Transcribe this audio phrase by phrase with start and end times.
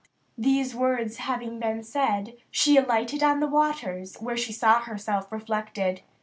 [0.35, 6.01] These words having been said, she alighted on the waters, where she saw herself reflected.